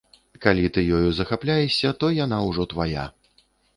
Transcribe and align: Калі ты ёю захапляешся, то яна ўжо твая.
Калі 0.45 0.69
ты 0.77 0.83
ёю 0.99 1.11
захапляешся, 1.19 1.91
то 2.05 2.09
яна 2.25 2.41
ўжо 2.49 2.67
твая. 2.73 3.05